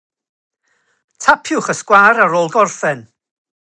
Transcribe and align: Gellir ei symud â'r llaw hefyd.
Gellir 1.27 1.69
ei 1.75 1.79
symud 1.83 2.25
â'r 2.25 2.37
llaw 2.37 2.53
hefyd. 2.61 3.09